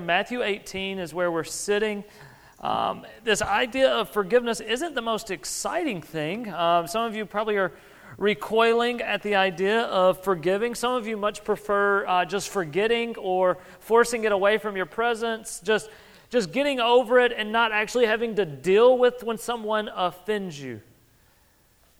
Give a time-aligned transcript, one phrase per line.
[0.00, 2.02] Matthew 18 is where we're sitting.
[2.60, 6.48] Um, this idea of forgiveness isn't the most exciting thing.
[6.48, 7.72] Uh, some of you probably are
[8.16, 10.74] recoiling at the idea of forgiving.
[10.74, 15.60] Some of you much prefer uh, just forgetting or forcing it away from your presence,
[15.62, 15.90] just,
[16.30, 20.80] just getting over it and not actually having to deal with when someone offends you.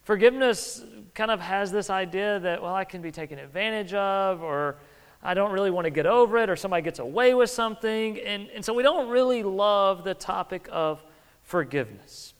[0.05, 0.83] Forgiveness
[1.13, 4.79] kind of has this idea that, well, I can be taken advantage of or
[5.23, 8.19] I don't really want to get over it, or somebody gets away with something.
[8.21, 11.03] And, and so we don't really love the topic of
[11.43, 12.35] forgiveness.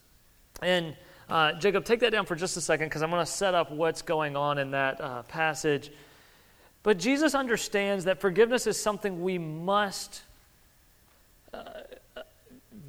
[0.61, 0.95] And
[1.29, 3.71] uh, Jacob, take that down for just a second because I'm going to set up
[3.71, 5.91] what's going on in that uh, passage.
[6.83, 10.23] But Jesus understands that forgiveness is something we must
[11.53, 11.63] uh,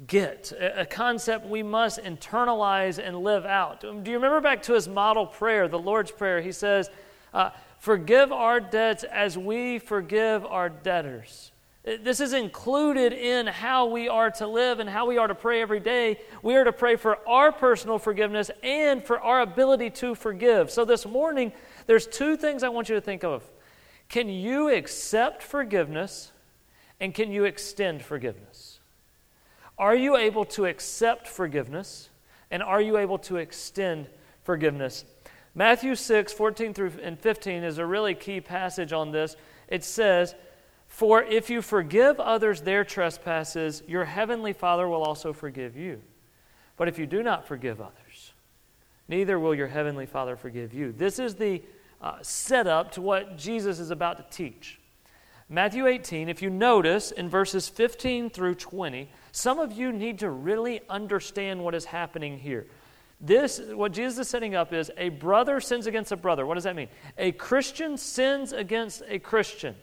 [0.07, 3.81] get, a concept we must internalize and live out.
[3.81, 6.41] Do you remember back to his model prayer, the Lord's Prayer?
[6.41, 6.89] He says,
[7.33, 7.51] uh,
[7.85, 11.51] Forgive our debts as we forgive our debtors.
[11.83, 15.61] This is included in how we are to live and how we are to pray
[15.61, 16.19] every day.
[16.41, 20.71] We are to pray for our personal forgiveness and for our ability to forgive.
[20.71, 21.51] So this morning,
[21.85, 23.43] there's two things I want you to think of.
[24.09, 26.31] Can you accept forgiveness
[26.99, 28.79] and can you extend forgiveness?
[29.77, 32.09] Are you able to accept forgiveness
[32.49, 34.07] and are you able to extend
[34.41, 35.05] forgiveness?
[35.57, 39.37] Matthew 6, 14 through and 15 is a really key passage on this.
[39.69, 40.35] It says,
[40.87, 46.01] For if you forgive others their trespasses, your heavenly Father will also forgive you.
[46.75, 48.33] But if you do not forgive others,
[49.07, 50.91] neither will your heavenly Father forgive you.
[50.91, 51.63] This is the
[52.01, 54.81] uh, setup to what Jesus is about to teach.
[55.47, 60.29] Matthew 18, if you notice in verses 15 through 20, some of you need to
[60.29, 62.67] really understand what is happening here.
[63.21, 66.45] This, what Jesus is setting up is a brother sins against a brother.
[66.45, 66.89] What does that mean?
[67.17, 69.75] A Christian sins against a Christian.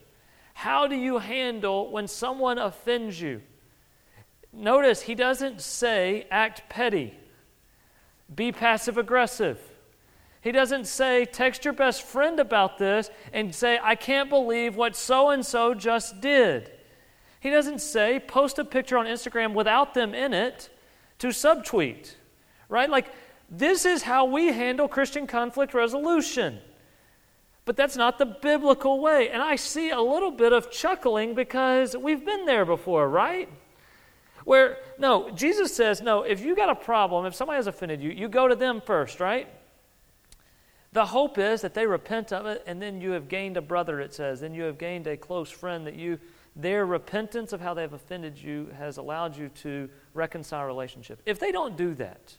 [0.54, 3.42] How do you handle when someone offends you?
[4.52, 7.14] Notice he doesn't say act petty,
[8.34, 9.58] be passive aggressive.
[10.42, 14.96] He doesn't say text your best friend about this and say, I can't believe what
[14.96, 16.70] so and so just did.
[17.38, 20.68] He doesn't say post a picture on Instagram without them in it
[21.20, 22.14] to subtweet,
[22.68, 22.90] right?
[22.90, 23.12] Like
[23.52, 26.58] this is how we handle Christian conflict resolution.
[27.66, 29.28] But that's not the biblical way.
[29.28, 33.48] And I see a little bit of chuckling because we've been there before, right?
[34.44, 38.10] Where, no, Jesus says, no, if you got a problem, if somebody has offended you,
[38.10, 39.48] you go to them first, right?
[40.92, 44.00] The hope is that they repent of it, and then you have gained a brother,
[44.00, 44.40] it says.
[44.40, 46.18] Then you have gained a close friend that you,
[46.56, 51.20] their repentance of how they have offended you has allowed you to reconcile relationship.
[51.26, 52.34] If they don't do that,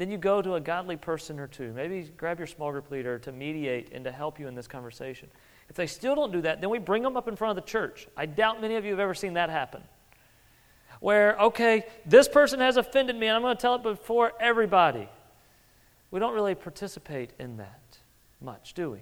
[0.00, 1.74] then you go to a godly person or two.
[1.74, 5.28] Maybe grab your small group leader to mediate and to help you in this conversation.
[5.68, 7.70] If they still don't do that, then we bring them up in front of the
[7.70, 8.08] church.
[8.16, 9.82] I doubt many of you have ever seen that happen.
[11.00, 15.06] Where, okay, this person has offended me and I'm going to tell it before everybody.
[16.10, 17.98] We don't really participate in that
[18.40, 19.00] much, do we?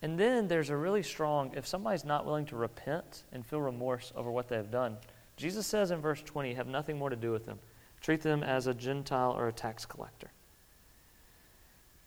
[0.00, 4.12] And then there's a really strong, if somebody's not willing to repent and feel remorse
[4.14, 4.96] over what they have done,
[5.36, 7.58] Jesus says in verse 20, have nothing more to do with them.
[8.00, 10.30] Treat them as a Gentile or a tax collector.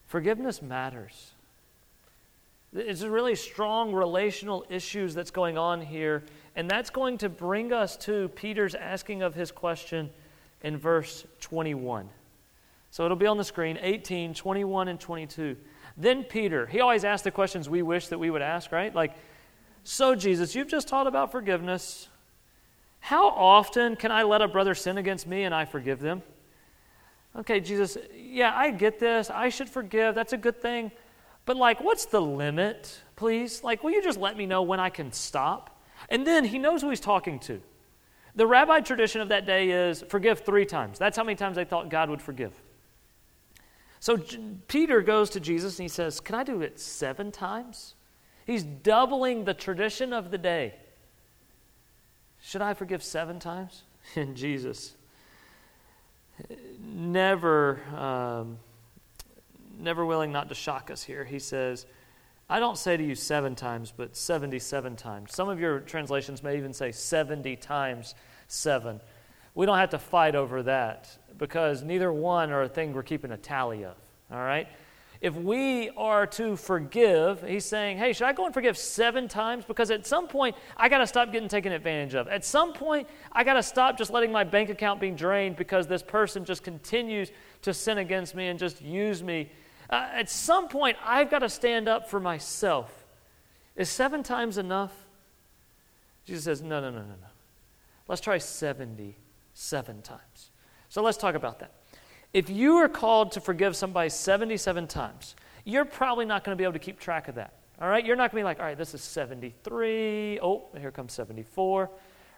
[0.08, 1.32] Forgiveness matters.
[2.76, 6.24] It's really strong relational issues that's going on here,
[6.56, 10.10] and that's going to bring us to Peter's asking of his question
[10.64, 12.10] in verse 21.
[12.90, 15.58] So it'll be on the screen 18, 21, and 22.
[15.98, 18.94] Then Peter, he always asks the questions we wish that we would ask, right?
[18.94, 19.14] Like,
[19.84, 22.08] so Jesus, you've just taught about forgiveness.
[23.04, 26.24] How often can I let a brother sin against me and I forgive them?
[27.36, 29.30] Okay, Jesus, yeah, I get this.
[29.30, 30.16] I should forgive.
[30.16, 30.90] That's a good thing.
[31.44, 33.62] But, like, what's the limit, please?
[33.62, 35.82] Like, will you just let me know when I can stop?
[36.08, 37.62] And then he knows who he's talking to.
[38.36, 40.98] The rabbi tradition of that day is forgive three times.
[40.98, 42.54] That's how many times they thought God would forgive.
[44.00, 44.18] So
[44.70, 47.96] Peter goes to Jesus and he says, Can I do it seven times?
[48.46, 50.76] He's doubling the tradition of the day.
[52.44, 53.84] Should I forgive seven times?
[54.16, 54.96] And Jesus
[56.80, 58.58] never, um,
[59.80, 61.24] never willing not to shock us here.
[61.24, 61.86] He says,
[62.50, 65.34] I don't say to you seven times, but 77 times.
[65.34, 68.16] Some of your translations may even say 70 times
[68.48, 69.00] seven.
[69.56, 73.32] We don't have to fight over that because neither one are a thing we're keeping
[73.32, 73.96] a tally of.
[74.32, 74.68] All right?
[75.24, 79.64] If we are to forgive, he's saying, hey, should I go and forgive seven times?
[79.64, 82.28] Because at some point, I got to stop getting taken advantage of.
[82.28, 85.88] At some point, I got to stop just letting my bank account being drained because
[85.88, 87.32] this person just continues
[87.62, 89.50] to sin against me and just use me.
[89.90, 93.06] Uh, at some point, I've got to stand up for myself.
[93.78, 94.92] Is seven times enough?
[96.26, 97.28] Jesus says, No, no, no, no, no.
[98.10, 100.52] Let's try 77 times.
[100.90, 101.72] So let's talk about that.
[102.34, 105.36] If you are called to forgive somebody 77 times,
[105.66, 107.54] you're probably not going to be able to keep track of that.
[107.80, 108.04] All right?
[108.04, 110.40] You're not going to be like, all right, this is 73.
[110.42, 111.90] Oh, here comes 74.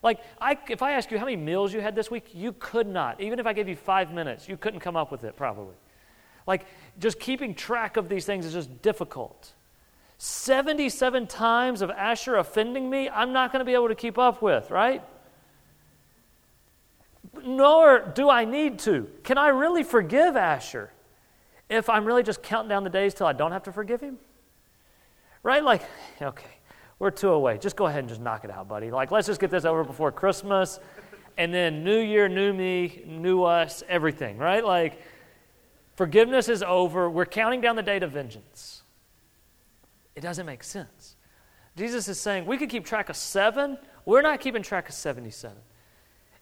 [0.04, 2.88] Like, I, if I ask you how many meals you had this week, you could
[2.88, 3.22] not.
[3.22, 5.76] Even if I gave you five minutes, you couldn't come up with it, probably.
[6.46, 6.68] Like,
[7.00, 9.54] just keeping track of these things is just difficult.
[10.18, 14.42] 77 times of Asher offending me, I'm not going to be able to keep up
[14.42, 15.04] with, right?
[17.44, 19.10] Nor do I need to.
[19.24, 20.92] Can I really forgive Asher
[21.70, 24.18] if I'm really just counting down the days till I don't have to forgive him?
[25.44, 25.64] Right?
[25.64, 25.84] Like,
[26.22, 26.58] okay,
[27.00, 27.58] we're two away.
[27.58, 28.92] Just go ahead and just knock it out, buddy.
[28.92, 30.80] Like, let's just get this over before Christmas.
[31.38, 34.64] And then New Year, new me, new us, everything, right?
[34.64, 35.02] Like,
[35.96, 37.10] forgiveness is over.
[37.10, 38.84] We're counting down the date of vengeance.
[40.16, 41.16] It doesn't make sense.
[41.76, 43.78] Jesus is saying we could keep track of seven.
[44.06, 45.58] We're not keeping track of 77.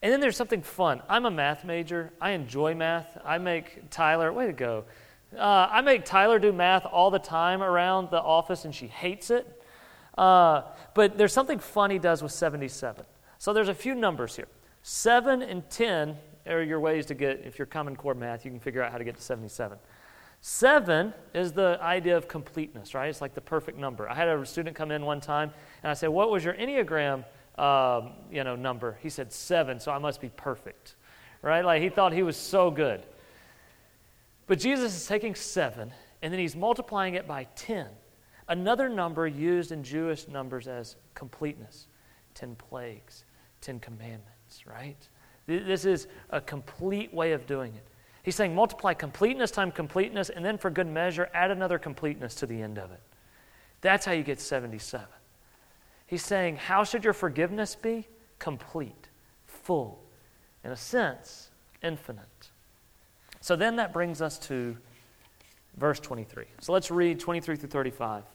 [0.03, 1.01] And then there's something fun.
[1.07, 2.11] I'm a math major.
[2.19, 3.17] I enjoy math.
[3.23, 4.83] I make Tyler, way to go.
[5.35, 9.31] Uh, I make Tyler do math all the time around the office, and she hates
[9.31, 9.63] it.
[10.17, 10.63] Uh,
[10.93, 13.05] but there's something fun he does with 77.
[13.37, 14.49] So there's a few numbers here.
[14.81, 16.17] 7 and 10
[16.47, 18.97] are your ways to get, if you're Common Core math, you can figure out how
[18.97, 19.77] to get to 77.
[20.41, 23.07] Seven is the idea of completeness, right?
[23.07, 24.09] It's like the perfect number.
[24.09, 27.23] I had a student come in one time, and I said, "What was your enneagram,
[27.57, 30.95] um, you know, number?" He said seven, so I must be perfect,
[31.41, 31.63] right?
[31.63, 33.03] Like he thought he was so good.
[34.47, 35.91] But Jesus is taking seven,
[36.21, 37.87] and then he's multiplying it by ten,
[38.47, 41.87] another number used in Jewish numbers as completeness,
[42.33, 43.25] ten plagues,
[43.61, 45.07] ten commandments, right?
[45.45, 47.87] This is a complete way of doing it.
[48.23, 52.45] He's saying multiply completeness times completeness, and then for good measure, add another completeness to
[52.45, 53.01] the end of it.
[53.81, 55.05] That's how you get 77.
[56.13, 58.07] He's saying, How should your forgiveness be?
[58.37, 59.09] Complete,
[59.47, 60.03] full,
[60.63, 61.49] in a sense,
[61.81, 62.51] infinite.
[63.41, 64.77] So then that brings us to
[65.75, 66.45] verse 23.
[66.61, 68.25] So let's read 23 through 35.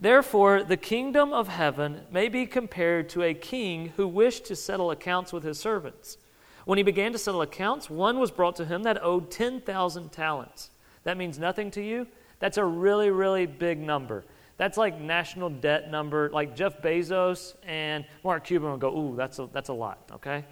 [0.00, 4.90] Therefore, the kingdom of heaven may be compared to a king who wished to settle
[4.90, 6.16] accounts with his servants.
[6.64, 10.70] When he began to settle accounts, one was brought to him that owed 10,000 talents.
[11.04, 12.06] That means nothing to you?
[12.38, 14.24] That's a really, really big number.
[14.58, 16.28] That's like national debt number.
[16.30, 20.44] Like Jeff Bezos and Mark Cuban will go, ooh, that's a, that's a lot, okay?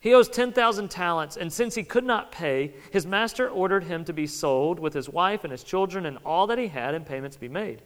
[0.00, 4.12] He owes 10,000 talents, and since he could not pay, his master ordered him to
[4.12, 7.36] be sold with his wife and his children and all that he had, and payments
[7.36, 7.82] be made.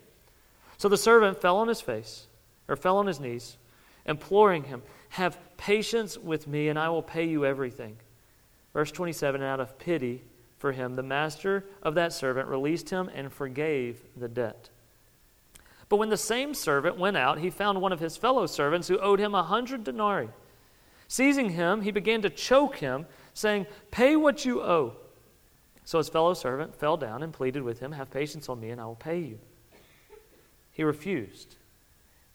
[0.78, 2.26] So the servant fell on his face,
[2.68, 3.56] or fell on his knees,
[4.06, 7.96] imploring him, have patience with me, and I will pay you everything.
[8.72, 10.22] Verse 27 Out of pity
[10.58, 14.70] for him, the master of that servant released him and forgave the debt.
[15.88, 18.98] But when the same servant went out, he found one of his fellow servants who
[18.98, 20.28] owed him a hundred denarii.
[21.06, 24.96] Seizing him, he began to choke him, saying, Pay what you owe.
[25.84, 28.80] So his fellow servant fell down and pleaded with him, Have patience on me, and
[28.80, 29.38] I will pay you.
[30.72, 31.56] He refused,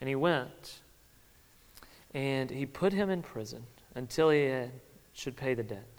[0.00, 0.80] and he went
[2.14, 4.66] and he put him in prison until he
[5.12, 5.93] should pay the debt.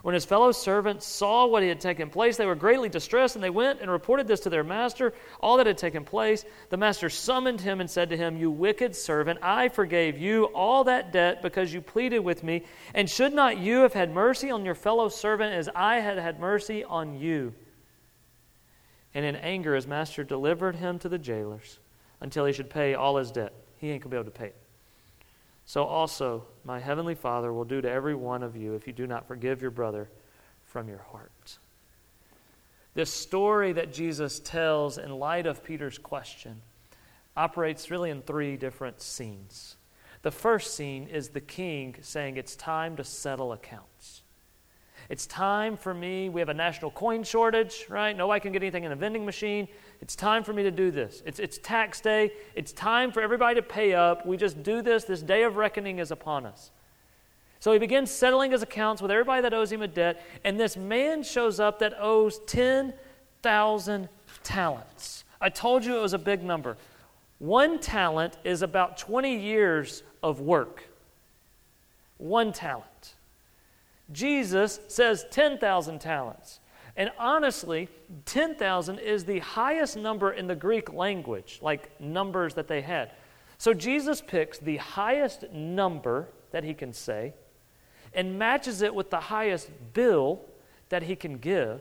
[0.00, 3.50] When his fellow servants saw what had taken place, they were greatly distressed, and they
[3.50, 6.44] went and reported this to their master, all that had taken place.
[6.70, 10.84] The master summoned him and said to him, You wicked servant, I forgave you all
[10.84, 12.64] that debt because you pleaded with me.
[12.94, 16.40] And should not you have had mercy on your fellow servant as I had had
[16.40, 17.54] mercy on you?
[19.14, 21.78] And in anger, his master delivered him to the jailers
[22.20, 23.52] until he should pay all his debt.
[23.76, 24.61] He ain't going to be able to pay it.
[25.64, 29.06] So also my heavenly Father will do to every one of you if you do
[29.06, 30.08] not forgive your brother
[30.64, 31.58] from your heart.
[32.94, 36.60] This story that Jesus tells in light of Peter's question
[37.36, 39.76] operates really in three different scenes.
[40.22, 44.21] The first scene is the king saying, It's time to settle accounts.
[45.12, 46.30] It's time for me.
[46.30, 48.16] We have a national coin shortage, right?
[48.16, 49.68] Nobody can get anything in a vending machine.
[50.00, 51.22] It's time for me to do this.
[51.26, 52.32] It's, it's tax day.
[52.54, 54.24] It's time for everybody to pay up.
[54.24, 55.04] We just do this.
[55.04, 56.70] This day of reckoning is upon us.
[57.60, 60.78] So he begins settling his accounts with everybody that owes him a debt, and this
[60.78, 64.08] man shows up that owes 10,000
[64.42, 65.24] talents.
[65.42, 66.78] I told you it was a big number.
[67.38, 70.84] One talent is about 20 years of work.
[72.16, 73.12] One talent.
[74.10, 76.60] Jesus says 10,000 talents.
[76.96, 77.88] And honestly,
[78.26, 83.12] 10,000 is the highest number in the Greek language, like numbers that they had.
[83.56, 87.34] So Jesus picks the highest number that he can say
[88.12, 90.40] and matches it with the highest bill
[90.90, 91.80] that he can give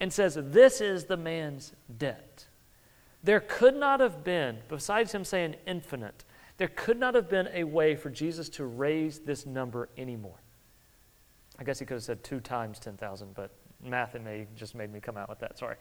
[0.00, 2.46] and says, This is the man's debt.
[3.22, 6.24] There could not have been, besides him saying infinite,
[6.56, 10.40] There could not have been a way for Jesus to raise this number anymore.
[11.58, 13.50] I guess he could have said two times 10,000, but
[13.82, 15.58] math in me just made me come out with that.
[15.58, 15.76] Sorry.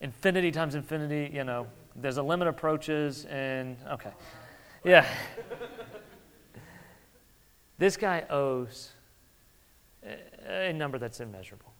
[0.00, 4.12] Infinity times infinity, you know, there's a limit approaches, and okay.
[4.84, 5.06] Yeah.
[7.78, 8.92] this guy owes
[10.46, 11.72] a number that's immeasurable.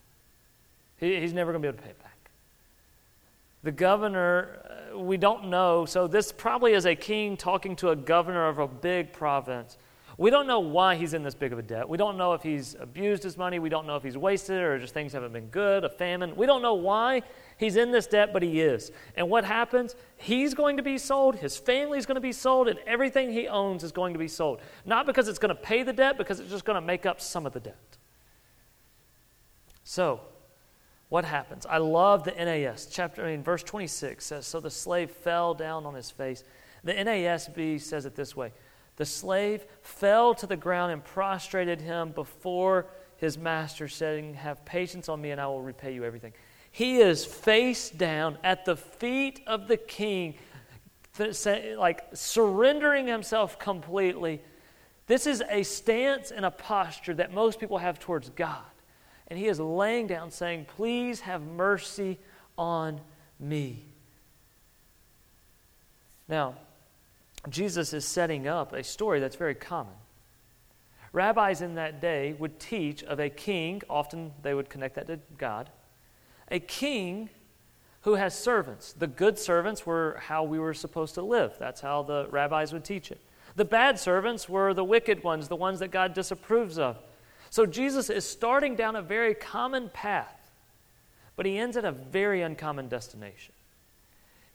[0.96, 2.30] He, he's never going to be able to pay it back.
[3.62, 5.84] The governor, uh, we don't know.
[5.84, 9.78] So, this probably is a king talking to a governor of a big province.
[10.18, 11.88] We don't know why he's in this big of a debt.
[11.88, 13.60] We don't know if he's abused his money.
[13.60, 16.34] We don't know if he's wasted or just things haven't been good, a famine.
[16.34, 17.22] We don't know why
[17.56, 18.90] he's in this debt, but he is.
[19.14, 19.94] And what happens?
[20.16, 23.46] He's going to be sold, his family is going to be sold, and everything he
[23.46, 24.60] owns is going to be sold.
[24.84, 27.20] Not because it's going to pay the debt, because it's just going to make up
[27.20, 27.96] some of the debt.
[29.84, 30.20] So,
[31.10, 31.64] what happens?
[31.64, 32.88] I love the NAS.
[32.90, 36.42] Chapter, I mean, verse 26 says, So the slave fell down on his face.
[36.82, 38.52] The NASB says it this way
[38.98, 42.86] The slave fell to the ground and prostrated him before
[43.16, 46.34] his master, saying, Have patience on me, and I will repay you everything.
[46.70, 50.34] He is face down at the feet of the king,
[51.18, 54.42] like surrendering himself completely.
[55.06, 58.62] This is a stance and a posture that most people have towards God
[59.28, 62.18] and he is laying down saying, Please have mercy
[62.56, 63.00] on
[63.38, 63.84] me.
[66.26, 66.56] Now,
[67.50, 69.94] Jesus is setting up a story that's very common.
[71.12, 75.18] Rabbis in that day would teach of a king, often they would connect that to
[75.36, 75.70] God,
[76.50, 77.30] a king
[78.02, 78.92] who has servants.
[78.92, 81.54] The good servants were how we were supposed to live.
[81.58, 83.20] That's how the rabbis would teach it.
[83.56, 86.96] The bad servants were the wicked ones, the ones that God disapproves of.
[87.50, 90.52] So Jesus is starting down a very common path,
[91.34, 93.54] but he ends at a very uncommon destination.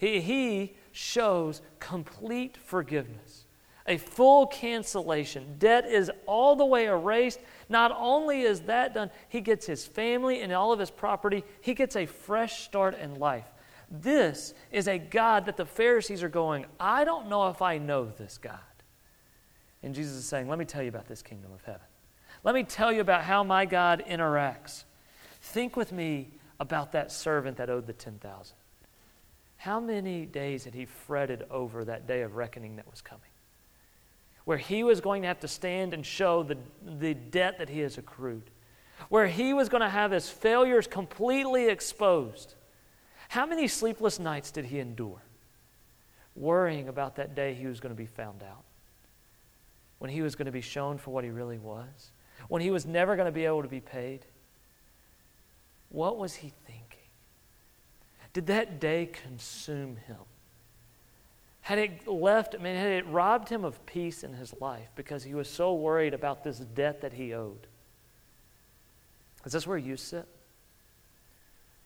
[0.03, 3.45] He, he shows complete forgiveness,
[3.87, 5.55] a full cancellation.
[5.59, 7.39] Debt is all the way erased.
[7.69, 11.73] Not only is that done, he gets his family and all of his property, he
[11.73, 13.45] gets a fresh start in life.
[13.89, 18.03] This is a God that the Pharisees are going, I don't know if I know
[18.03, 18.59] this God.
[19.83, 21.87] And Jesus is saying, Let me tell you about this kingdom of heaven.
[22.43, 24.83] Let me tell you about how my God interacts.
[25.39, 28.57] Think with me about that servant that owed the 10,000.
[29.63, 33.21] How many days had he fretted over that day of reckoning that was coming?
[34.43, 36.57] Where he was going to have to stand and show the,
[36.99, 38.43] the debt that he has accrued.
[39.07, 42.55] Where he was going to have his failures completely exposed.
[43.29, 45.21] How many sleepless nights did he endure?
[46.35, 48.65] Worrying about that day he was going to be found out.
[49.99, 52.11] When he was going to be shown for what he really was
[52.47, 54.25] when he was never going to be able to be paid?
[55.89, 56.92] What was he thinking?
[58.33, 60.17] Did that day consume him?
[61.61, 65.23] Had it left, I mean, had it robbed him of peace in his life because
[65.23, 67.67] he was so worried about this debt that he owed?
[69.45, 70.27] Is this where you sit?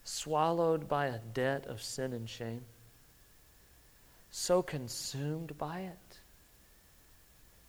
[0.03, 2.63] Swallowed by a debt of sin and shame?
[4.31, 6.19] So consumed by it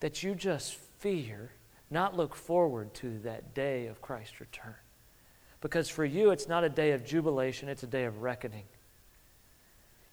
[0.01, 1.51] that you just fear
[1.91, 4.75] not look forward to that day of Christ's return.
[5.61, 8.65] Because for you, it's not a day of jubilation, it's a day of reckoning.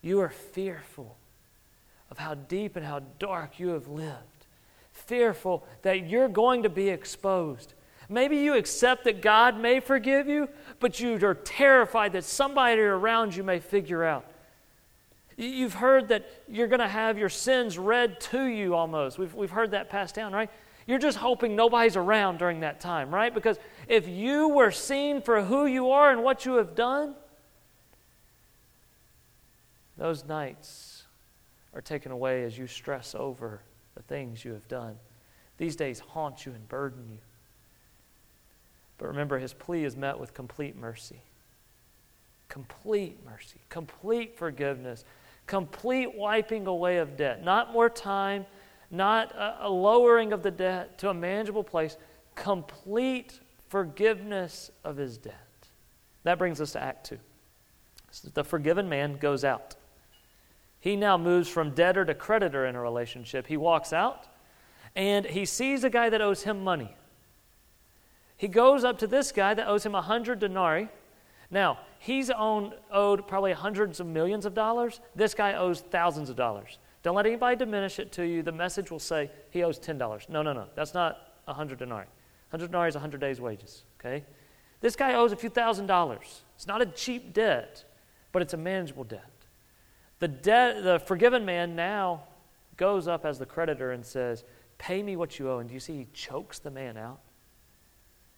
[0.02, 1.18] You are fearful
[2.12, 4.46] of how deep and how dark you have lived,
[4.92, 7.74] fearful that you're going to be exposed.
[8.08, 10.48] Maybe you accept that God may forgive you,
[10.80, 14.26] but you are terrified that somebody around you may figure out.
[15.38, 19.18] You've heard that you're going to have your sins read to you almost.
[19.18, 20.50] We've, we've heard that passed down, right?
[20.88, 23.34] You're just hoping nobody's around during that time, right?
[23.34, 27.16] Because if you were seen for who you are and what you have done,
[29.98, 31.04] those nights
[31.74, 33.62] are taken away as you stress over
[33.96, 34.96] the things you have done.
[35.58, 37.20] These days haunt you and burden you.
[38.98, 41.22] But remember, his plea is met with complete mercy.
[42.48, 45.04] Complete mercy, complete forgiveness,
[45.48, 47.44] complete wiping away of debt.
[47.44, 48.46] Not more time,
[48.96, 51.98] not a, lowering of the debt to a manageable place,
[52.36, 55.36] complete forgiveness of his debt.
[56.24, 57.20] That brings us to Act 2.
[58.12, 59.76] So the forgiven man goes out.
[60.80, 63.48] He now moves from debtor to creditor in a relationship.
[63.48, 64.28] He walks out
[64.96, 66.96] and he sees a guy that owes him money.
[68.38, 70.90] He goes up to this guy that owes him a hundred denarii.
[71.50, 75.00] Now, he's owned, owed probably hundreds of millions of dollars.
[75.16, 76.78] This guy owes thousands of dollars.
[77.06, 78.42] Don't let anybody diminish it to you.
[78.42, 80.28] The message will say he owes $10.
[80.28, 80.66] No, no, no.
[80.74, 82.08] That's not 100 denarii.
[82.50, 84.24] 100 denarii is 100 days' wages, okay?
[84.82, 86.42] This guy owes a few thousand dollars.
[86.56, 87.86] It's not a cheap debt,
[88.32, 89.30] but it's a manageable debt.
[90.18, 92.24] The, debt, the forgiven man now
[92.76, 94.44] goes up as the creditor and says,
[94.80, 95.60] Pay me what you owe.
[95.60, 97.20] And do you see he chokes the man out?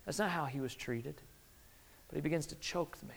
[0.05, 1.21] That's not how he was treated.
[2.09, 3.15] But he begins to choke the man.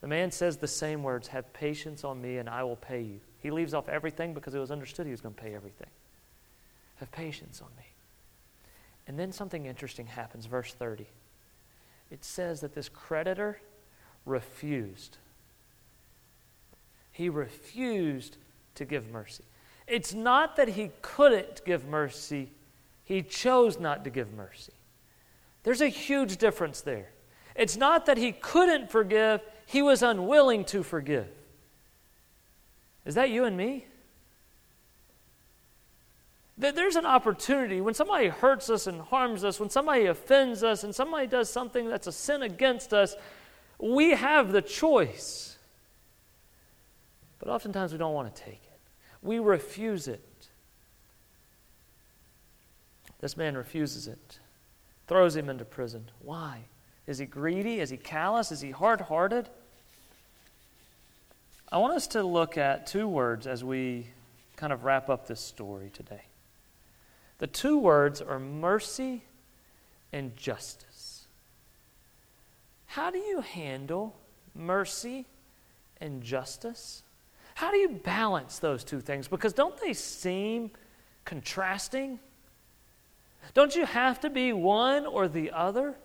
[0.00, 3.20] The man says the same words Have patience on me, and I will pay you.
[3.44, 5.90] He leaves off everything because it was understood he was going to pay everything.
[6.96, 7.84] Have patience on me.
[9.06, 11.06] And then something interesting happens, verse 30.
[12.10, 13.60] It says that this creditor
[14.24, 15.18] refused.
[17.12, 18.38] He refused
[18.76, 19.44] to give mercy.
[19.86, 22.50] It's not that he couldn't give mercy,
[23.04, 24.72] he chose not to give mercy.
[25.64, 27.10] There's a huge difference there.
[27.54, 31.28] It's not that he couldn't forgive, he was unwilling to forgive.
[33.04, 33.86] Is that you and me?
[36.56, 40.94] There's an opportunity when somebody hurts us and harms us, when somebody offends us, and
[40.94, 43.16] somebody does something that's a sin against us,
[43.78, 45.58] we have the choice.
[47.40, 48.80] But oftentimes we don't want to take it,
[49.20, 50.48] we refuse it.
[53.20, 54.38] This man refuses it,
[55.08, 56.10] throws him into prison.
[56.20, 56.60] Why?
[57.06, 57.80] Is he greedy?
[57.80, 58.52] Is he callous?
[58.52, 59.48] Is he hard hearted?
[61.74, 64.06] I want us to look at two words as we
[64.54, 66.22] kind of wrap up this story today.
[67.38, 69.24] The two words are mercy
[70.12, 71.26] and justice.
[72.86, 74.14] How do you handle
[74.54, 75.26] mercy
[76.00, 77.02] and justice?
[77.56, 79.26] How do you balance those two things?
[79.26, 80.70] Because don't they seem
[81.24, 82.20] contrasting?
[83.52, 85.96] Don't you have to be one or the other?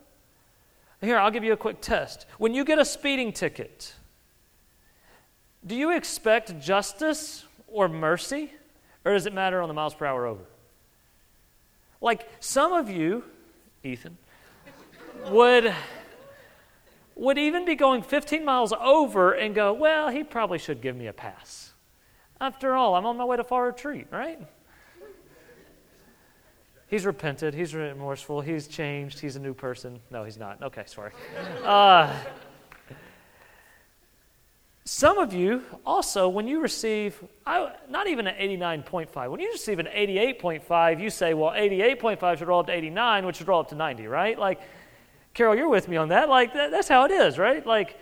[0.99, 2.25] Here, I'll give you a quick test.
[2.39, 3.93] When you get a speeding ticket,
[5.65, 8.51] do you expect justice or mercy,
[9.05, 10.43] or does it matter on the miles per hour over?
[12.01, 13.23] Like some of you,
[13.83, 14.17] Ethan,
[15.29, 15.73] would
[17.15, 21.07] would even be going 15 miles over and go, well, he probably should give me
[21.07, 21.73] a pass.
[22.39, 24.39] After all, I'm on my way to Fall Retreat, right?
[26.87, 27.53] He's repented.
[27.53, 28.39] He's remorseful.
[28.39, 29.19] He's changed.
[29.19, 29.99] He's a new person.
[30.09, 30.63] No, he's not.
[30.63, 31.11] Okay, sorry.
[31.63, 32.15] Uh,
[34.89, 39.77] some of you also, when you receive, I, not even an 89.5, when you receive
[39.77, 43.69] an 88.5, you say, well, 88.5 should roll up to 89, which should roll up
[43.69, 44.37] to 90, right?
[44.37, 44.59] Like,
[45.35, 46.27] Carol, you're with me on that.
[46.27, 47.63] Like, that, that's how it is, right?
[47.63, 47.99] Like,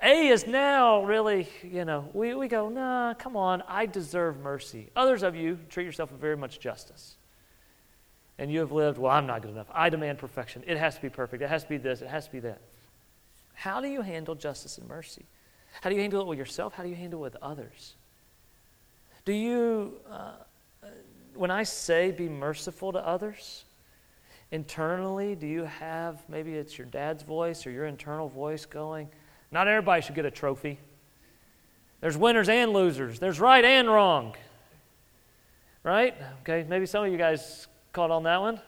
[0.00, 4.90] A is now really, you know, we, we go, nah, come on, I deserve mercy.
[4.94, 7.16] Others of you treat yourself with very much justice.
[8.38, 9.66] And you have lived, well, I'm not good enough.
[9.74, 10.62] I demand perfection.
[10.68, 11.42] It has to be perfect.
[11.42, 12.00] It has to be this.
[12.00, 12.60] It has to be that.
[13.54, 15.26] How do you handle justice and mercy?
[15.80, 16.74] How do you handle it with yourself?
[16.74, 17.94] How do you handle it with others?
[19.24, 20.32] Do you, uh,
[21.34, 23.64] when I say be merciful to others,
[24.50, 29.08] internally, do you have maybe it's your dad's voice or your internal voice going,
[29.50, 30.78] not everybody should get a trophy?
[32.00, 34.34] There's winners and losers, there's right and wrong.
[35.84, 36.14] Right?
[36.42, 38.60] Okay, maybe some of you guys caught on that one.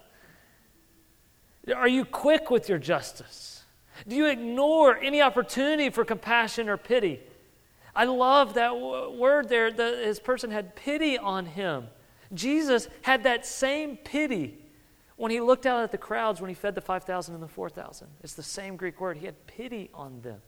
[1.74, 3.53] Are you quick with your justice?
[4.06, 7.20] Do you ignore any opportunity for compassion or pity?
[7.94, 9.70] I love that w- word there.
[9.70, 11.86] that his person had pity on him.
[12.32, 14.58] Jesus had that same pity
[15.16, 18.08] when he looked out at the crowds when he fed the 5,000 and the 4,000.
[18.22, 19.16] It's the same Greek word.
[19.16, 20.42] He had pity on them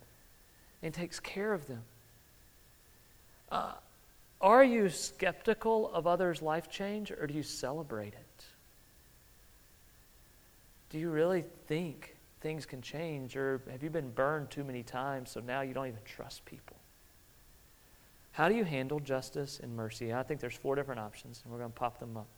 [0.82, 1.82] and takes care of them.
[3.50, 3.74] Uh,
[4.40, 8.44] are you skeptical of others' life change or do you celebrate it?
[10.90, 12.15] Do you really think
[12.46, 13.37] things can change?
[13.37, 16.76] Or have you been burned too many times so now you don't even trust people?
[18.30, 20.14] How do you handle justice and mercy?
[20.14, 22.28] I think there's four different options, and we're going to pop them up.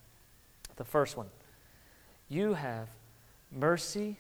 [0.77, 1.27] The first one
[2.31, 2.89] you have
[3.53, 4.17] mercy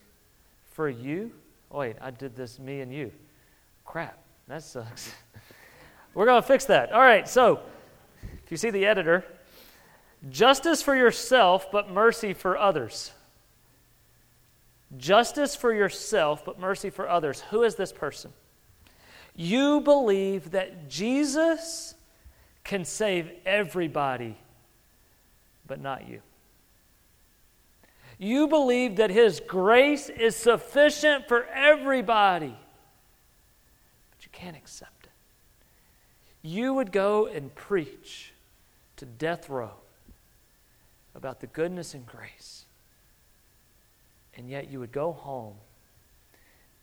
[0.73, 1.33] for you.
[1.71, 3.11] Oh, wait, I did this, me and you.
[3.87, 5.11] Crap, that sucks.
[6.15, 6.93] we're going to fix that.
[6.93, 7.61] All right, so
[8.45, 9.25] if you see the editor,
[10.29, 13.13] justice for yourself, but mercy for others.
[14.97, 17.43] Justice for yourself, but mercy for others.
[17.51, 18.33] Who is this person?
[19.37, 21.95] You believe that Jesus
[22.65, 24.37] can save everybody,
[25.67, 26.23] but not you.
[28.19, 32.57] You believe that His grace is sufficient for everybody,
[34.11, 35.13] but you can't accept it.
[36.43, 38.33] You would go and preach
[38.97, 39.73] to death row
[41.15, 42.65] about the goodness and grace
[44.39, 45.57] and yet you would go home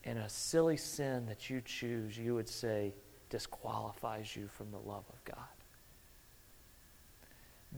[0.04, 2.94] and a silly sin that you choose, you would say,
[3.30, 5.38] disqualifies you from the love of God.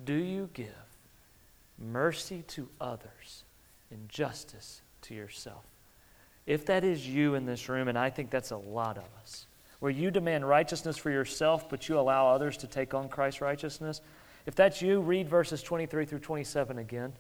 [0.04, 0.68] Do you give
[1.80, 3.46] mercy to others
[3.90, 5.64] and justice to yourself?
[6.46, 9.48] If that is you in this room, and I think that's a lot of us,
[9.80, 14.02] where you demand righteousness for yourself, but you allow others to take on Christ's righteousness,
[14.48, 17.12] If that's you, read verses 23 through 27 again.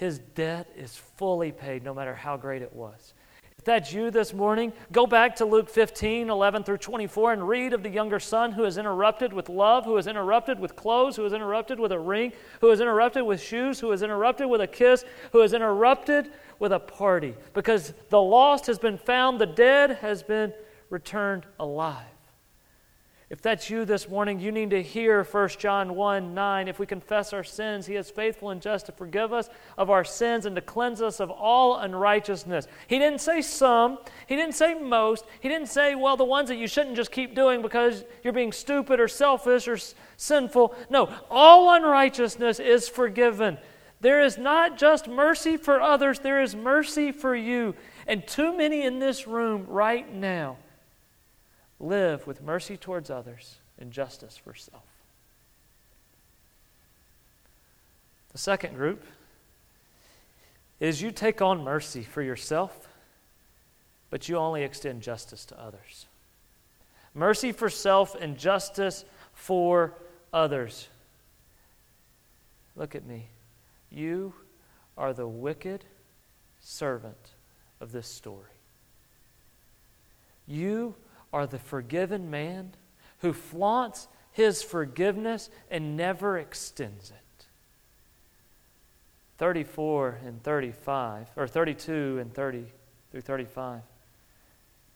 [0.00, 3.12] His debt is fully paid, no matter how great it was.
[3.58, 7.74] If that's you this morning, go back to Luke 15, 11 through 24, and read
[7.74, 11.26] of the younger son who is interrupted with love, who is interrupted with clothes, who
[11.26, 12.32] is interrupted with a ring,
[12.62, 16.72] who is interrupted with shoes, who is interrupted with a kiss, who is interrupted with
[16.72, 17.34] a party.
[17.52, 20.54] Because the lost has been found, the dead has been
[20.88, 22.06] returned alive.
[23.30, 26.66] If that's you this morning, you need to hear 1 John 1 9.
[26.66, 30.02] If we confess our sins, He is faithful and just to forgive us of our
[30.02, 32.66] sins and to cleanse us of all unrighteousness.
[32.88, 36.56] He didn't say some, He didn't say most, He didn't say, well, the ones that
[36.56, 40.74] you shouldn't just keep doing because you're being stupid or selfish or s- sinful.
[40.90, 43.58] No, all unrighteousness is forgiven.
[44.00, 47.76] There is not just mercy for others, there is mercy for you.
[48.08, 50.56] And too many in this room right now
[51.80, 54.84] live with mercy towards others and justice for self.
[58.32, 59.02] The second group
[60.78, 62.88] is you take on mercy for yourself,
[64.10, 66.06] but you only extend justice to others.
[67.14, 69.94] Mercy for self and justice for
[70.32, 70.88] others.
[72.76, 73.26] Look at me.
[73.90, 74.32] You
[74.96, 75.84] are the wicked
[76.60, 77.30] servant
[77.80, 78.44] of this story.
[80.46, 80.94] You
[81.32, 82.72] are the forgiven man
[83.18, 87.46] who flaunts his forgiveness and never extends it.
[89.38, 92.66] 34 and 35, or 32 and 30
[93.10, 93.80] through 35.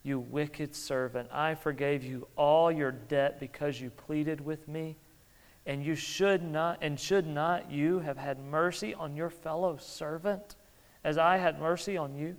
[0.03, 4.97] You wicked servant, I forgave you all your debt because you pleaded with me.
[5.65, 10.55] And you should not, and should not you have had mercy on your fellow servant
[11.03, 12.35] as I had mercy on you?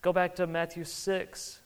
[0.00, 1.60] Go back to Matthew 6,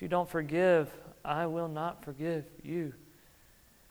[0.00, 0.90] if you don't forgive,
[1.22, 2.94] I will not forgive you.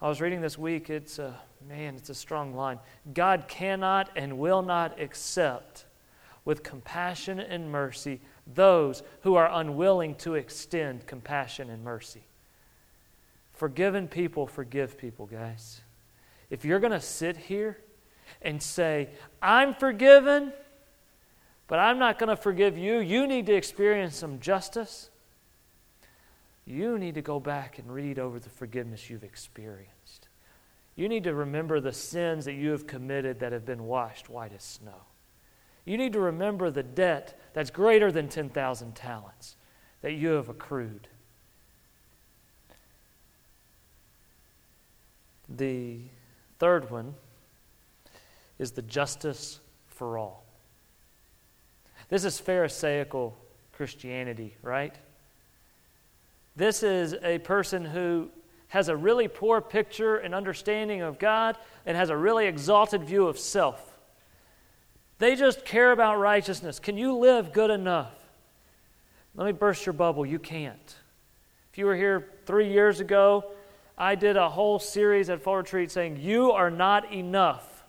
[0.01, 2.79] I was reading this week, it's a man, it's a strong line.
[3.13, 5.85] God cannot and will not accept
[6.45, 12.23] with compassion and mercy those who are unwilling to extend compassion and mercy.
[13.53, 15.81] Forgiven people forgive people, guys.
[16.49, 17.77] If you're going to sit here
[18.41, 19.09] and say,
[19.43, 20.53] I'm forgiven,
[21.67, 25.11] but I'm not going to forgive you, you need to experience some justice
[26.69, 30.27] you need to go back and read over the forgiveness you've experienced.
[30.95, 34.53] You need to remember the sins that you have committed that have been washed white
[34.53, 35.01] as snow.
[35.85, 39.55] You need to remember the debt that's greater than 10,000 talents
[40.01, 41.07] that you have accrued.
[45.49, 46.01] The
[46.59, 47.15] third one
[48.59, 50.45] is the justice for all.
[52.09, 53.35] This is Pharisaical
[53.71, 54.95] Christianity, right?
[56.59, 58.27] This is a person who
[58.67, 63.27] has a really poor picture and understanding of God and has a really exalted view
[63.27, 63.97] of self.
[65.19, 66.77] They just care about righteousness.
[66.77, 68.13] Can you live good enough?
[69.35, 70.25] Let me burst your bubble.
[70.25, 70.95] You can't.
[71.71, 73.53] If you were here three years ago,
[73.97, 77.85] I did a whole series at Fall Retreat saying, You are not enough.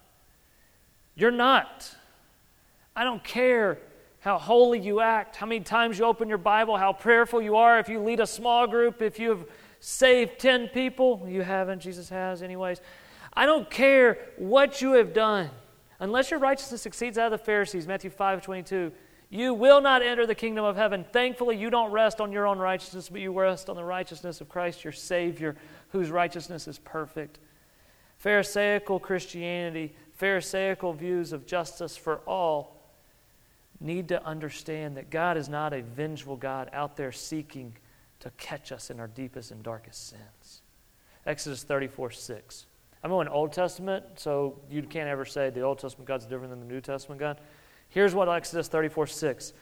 [1.16, 1.92] You're not.
[2.94, 3.80] I don't care
[4.20, 7.78] how holy you act, how many times you open your Bible, how prayerful you are,
[7.78, 9.46] if you lead a small group, if you have
[9.80, 11.26] saved 10 people.
[11.26, 12.80] You haven't, Jesus has, anyways.
[13.32, 15.50] I don't care what you have done.
[15.98, 18.92] Unless your righteousness exceeds that of the Pharisees, Matthew 5 22,
[19.30, 21.04] you will not enter the kingdom of heaven.
[21.12, 24.48] Thankfully, you don't rest on your own righteousness, but you rest on the righteousness of
[24.48, 25.56] Christ, your Savior,
[25.90, 27.38] whose righteousness is perfect.
[28.18, 32.79] Pharisaical Christianity, Pharisaical views of justice for all
[33.80, 37.76] need to understand that God is not a vengeful God out there seeking
[38.20, 40.62] to catch us in our deepest and darkest sins.
[41.26, 42.66] Exodus 34 6.
[43.02, 46.60] I'm going Old Testament, so you can't ever say the Old Testament God's different than
[46.60, 47.40] the New Testament God.
[47.88, 49.52] Here's what Exodus 34 6.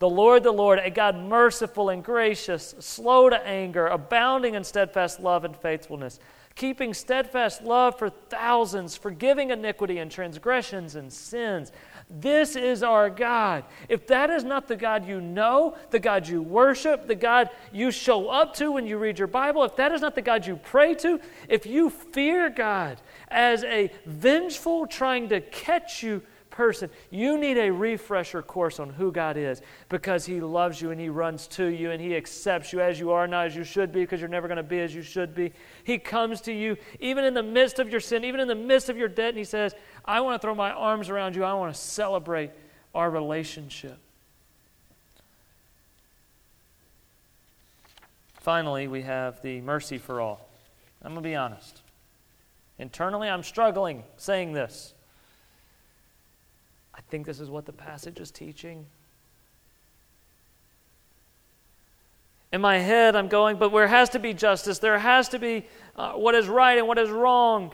[0.00, 5.18] The Lord, the Lord, a God merciful and gracious, slow to anger, abounding in steadfast
[5.18, 6.20] love and faithfulness,
[6.54, 11.72] keeping steadfast love for thousands, forgiving iniquity and transgressions and sins
[12.10, 13.64] this is our God.
[13.88, 17.90] If that is not the God you know, the God you worship, the God you
[17.90, 20.56] show up to when you read your Bible, if that is not the God you
[20.56, 26.22] pray to, if you fear God as a vengeful, trying to catch you
[26.58, 31.00] person, you need a refresher course on who God is because He loves you and
[31.00, 33.92] He runs to you and He accepts you as you are, not as you should
[33.92, 35.52] be, because you're never going to be as you should be.
[35.84, 38.88] He comes to you even in the midst of your sin, even in the midst
[38.88, 39.76] of your debt, and He says,
[40.08, 41.44] I want to throw my arms around you.
[41.44, 42.50] I want to celebrate
[42.94, 43.98] our relationship.
[48.40, 50.48] Finally, we have the mercy for all.
[51.02, 51.82] I'm going to be honest.
[52.78, 54.94] Internally, I'm struggling saying this.
[56.94, 58.86] I think this is what the passage is teaching.
[62.50, 64.78] In my head, I'm going, but there has to be justice.
[64.78, 65.66] There has to be
[65.96, 67.72] uh, what is right and what is wrong.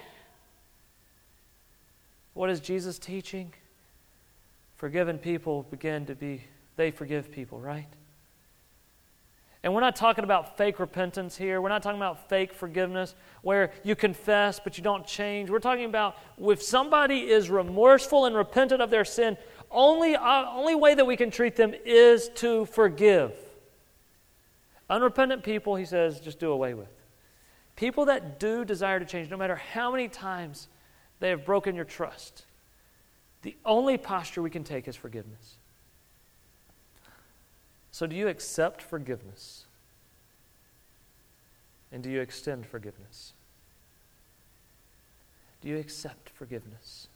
[2.35, 3.53] What is Jesus teaching?
[4.77, 6.43] Forgiven people begin to be,
[6.77, 7.87] they forgive people, right?
[9.63, 11.63] And we're not talking about fake repentance here.
[11.63, 15.49] We're not talking about fake forgiveness where you confess but you don't change.
[15.49, 19.39] We're talking about if somebody is remorseful and repentant of their sin,
[19.71, 23.33] only uh, only way that we can treat them is to forgive.
[24.91, 26.91] Unrepentant people, he says, just do away with.
[27.75, 30.69] People that do desire to change, no matter how many times
[31.25, 32.45] they have broken your trust,
[33.41, 35.55] the only posture we can take is forgiveness.
[37.93, 39.65] So, do you accept forgiveness?
[41.91, 43.33] And do you extend forgiveness?
[45.63, 47.09] Do you accept forgiveness?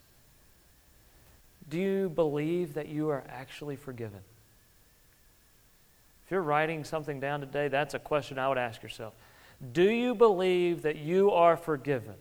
[1.68, 4.21] Do you believe that you are actually forgiven?
[6.25, 9.12] If you're writing something down today, that's a question I would ask yourself.
[9.75, 12.14] Do you believe that you are forgiven?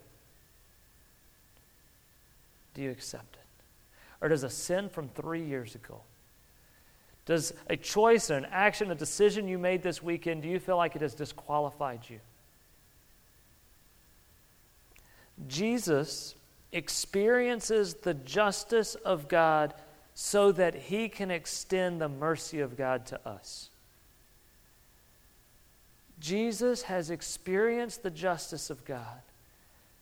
[2.77, 3.63] Do you accept it?
[4.21, 6.01] Or does a sin from three years ago
[7.27, 10.95] does a choice, an action, a decision you made this weekend, do you feel like
[10.95, 12.21] it has disqualified you?
[15.49, 16.35] Jesus
[16.71, 19.73] experiences the justice of God
[20.15, 23.71] so that he can extend the mercy of God to us.
[26.21, 29.21] Jesus has experienced the justice of God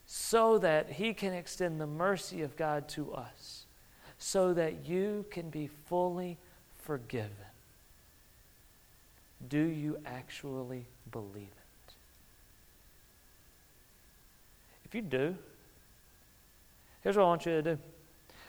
[0.06, 3.66] so that he can extend the mercy of God to us,
[4.18, 6.38] so that you can be fully
[6.84, 7.32] forgiven.
[9.48, 11.94] Do you actually believe it?
[14.86, 15.36] If you do,
[17.02, 17.78] here's what I want you to do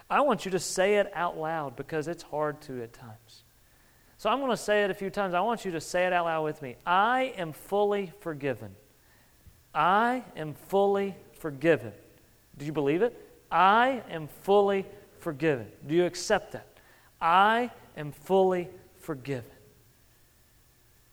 [0.09, 3.42] I want you to say it out loud because it's hard to at times.
[4.19, 5.35] So I'm going to say it a few times.
[5.35, 6.77] I want you to say it out loud with me.
[6.87, 8.75] I am fully forgiven.
[9.75, 11.92] I am fully forgiven.
[12.59, 13.20] Do you believe it?
[13.51, 14.87] I am fully
[15.18, 15.66] forgiven.
[15.87, 16.66] Do you accept that?
[17.20, 18.68] I am fully
[19.01, 19.44] forgiven.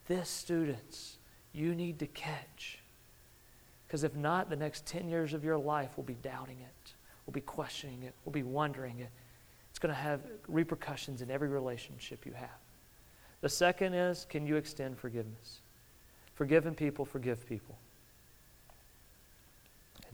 [0.06, 1.16] This, students,
[1.52, 2.80] you need to catch.
[3.86, 6.92] Because if not, the next 10 years of your life will be doubting it,
[7.26, 9.10] will be questioning it, will be wondering it.
[9.70, 12.48] It's going to have repercussions in every relationship you have.
[13.40, 15.60] The second is can you extend forgiveness?
[16.34, 17.76] Forgiven people forgive people.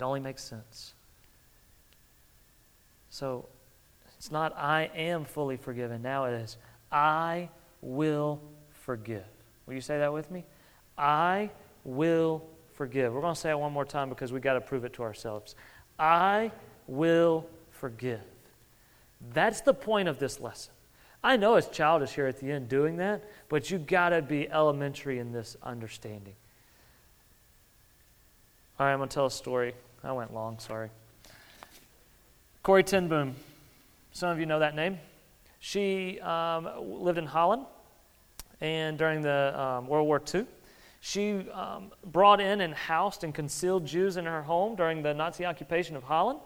[0.00, 0.94] It only makes sense.
[3.10, 3.44] So
[4.16, 6.00] it's not I am fully forgiven.
[6.00, 6.56] Now it is
[6.90, 7.50] I
[7.82, 9.26] will forgive.
[9.66, 10.46] Will you say that with me?
[10.96, 11.50] I
[11.84, 13.12] will forgive.
[13.12, 15.02] We're going to say it one more time because we've got to prove it to
[15.02, 15.54] ourselves.
[15.98, 16.50] I
[16.86, 18.22] will forgive.
[19.34, 20.72] That's the point of this lesson.
[21.22, 24.48] I know it's childish here at the end doing that, but you've got to be
[24.48, 26.34] elementary in this understanding.
[28.78, 29.74] All right, I'm going to tell a story.
[30.02, 30.90] I went long, sorry.
[32.62, 33.34] Corrie ten Boom
[34.12, 34.98] some of you know that name.
[35.60, 37.66] She um, lived in Holland,
[38.60, 40.46] and during the um, World War II,
[41.00, 45.44] she um, brought in and housed and concealed Jews in her home during the Nazi
[45.46, 46.40] occupation of Holland.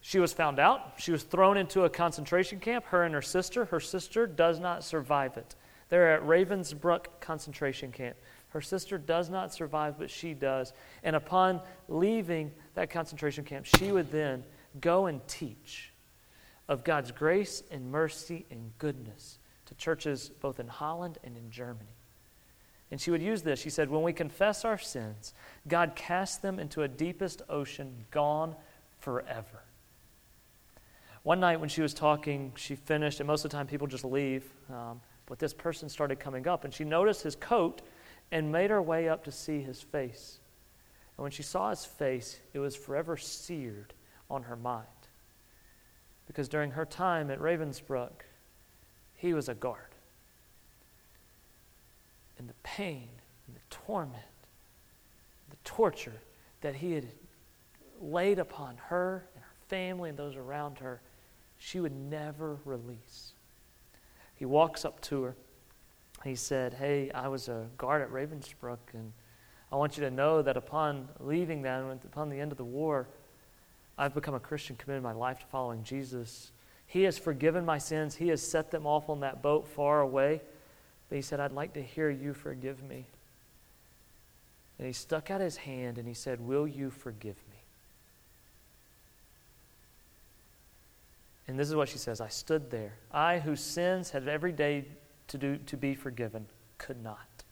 [0.00, 0.94] She was found out.
[0.96, 3.66] She was thrown into a concentration camp, her and her sister.
[3.66, 5.54] Her sister does not survive it.
[5.90, 8.16] They're at Ravensbrück concentration camp.
[8.52, 10.74] Her sister does not survive, but she does.
[11.02, 14.44] And upon leaving that concentration camp, she would then
[14.80, 15.92] go and teach
[16.68, 21.96] of God's grace and mercy and goodness to churches both in Holland and in Germany.
[22.90, 23.58] And she would use this.
[23.58, 25.32] She said, When we confess our sins,
[25.66, 28.54] God casts them into a deepest ocean, gone
[28.98, 29.62] forever.
[31.22, 34.04] One night when she was talking, she finished, and most of the time people just
[34.04, 34.44] leave.
[34.68, 37.80] Um, but this person started coming up, and she noticed his coat
[38.32, 40.40] and made her way up to see his face.
[41.16, 43.92] And when she saw his face, it was forever seared
[44.28, 44.86] on her mind
[46.26, 48.22] because during her time at Ravensbrück,
[49.14, 49.94] he was a guard.
[52.38, 53.08] And the pain
[53.46, 54.22] and the torment,
[55.50, 56.20] the torture
[56.62, 57.06] that he had
[58.00, 61.02] laid upon her and her family and those around her,
[61.58, 63.34] she would never release.
[64.34, 65.36] He walks up to her
[66.24, 69.12] he said, Hey, I was a guard at Ravensbrück, and
[69.70, 73.08] I want you to know that upon leaving that, upon the end of the war,
[73.98, 76.52] I've become a Christian, committed my life to following Jesus.
[76.86, 80.40] He has forgiven my sins, He has set them off on that boat far away.
[81.08, 83.04] But he said, I'd like to hear you forgive me.
[84.78, 87.58] And he stuck out his hand and he said, Will you forgive me?
[91.46, 92.94] And this is what she says I stood there.
[93.12, 94.86] I, whose sins had every day
[95.32, 96.46] to, do, to be forgiven,
[96.78, 97.42] could not.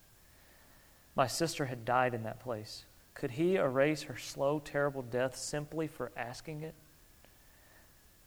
[1.16, 2.84] My sister had died in that place.
[3.14, 6.74] Could he erase her slow, terrible death simply for asking it?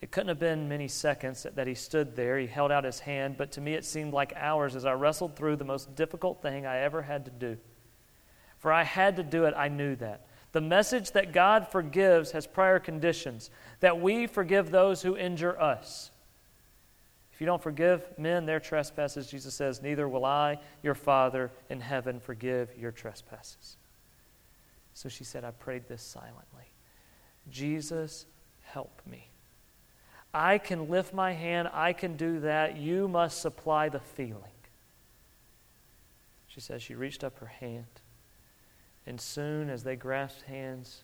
[0.02, 2.38] It couldn't have been many seconds that he stood there.
[2.38, 5.36] He held out his hand, but to me it seemed like hours as I wrestled
[5.36, 7.58] through the most difficult thing I ever had to do.
[8.58, 10.26] For I had to do it, I knew that.
[10.52, 16.12] The message that God forgives has prior conditions, that we forgive those who injure us.
[17.44, 22.22] You don't forgive men their trespasses, Jesus says, neither will I, your Father in heaven,
[22.22, 23.76] forgive your trespasses.
[24.94, 26.72] So she said, I prayed this silently.
[27.52, 28.28] Jesus,
[28.62, 29.28] help me.
[30.34, 32.78] I can lift my hand, I can do that.
[32.78, 34.56] You must supply the feeling.
[36.48, 37.84] She says she reached up her hand,
[39.06, 41.02] and soon as they grasped hands,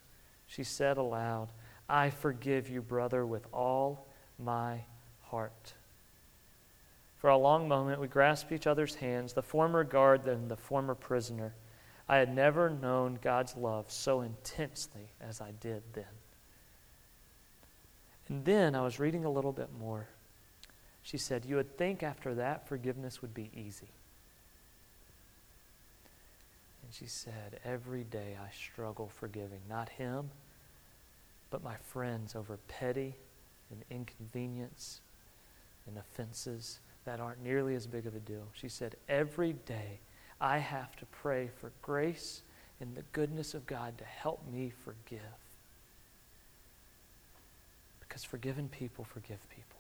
[0.48, 1.50] she said aloud,
[1.90, 4.84] I forgive you, brother, with all my
[5.24, 5.74] heart.
[7.20, 10.96] For a long moment, we grasped each other's hands, the former guard and the former
[10.96, 11.54] prisoner.
[12.08, 16.06] I had never known God's love so intensely as I did then.
[18.30, 20.08] And then I was reading a little bit more.
[21.04, 23.90] She said, You would think after that forgiveness would be easy.
[26.84, 30.30] And she said, Every day I struggle forgiving, not him,
[31.50, 33.16] but my friends over petty
[33.72, 35.02] and inconvenience
[35.86, 38.48] and offenses that aren't nearly as big of a deal.
[38.54, 40.00] She said, Every day
[40.40, 42.44] I have to pray for grace
[42.80, 45.20] and the goodness of God to help me forgive.
[48.00, 49.79] Because forgiven people forgive people.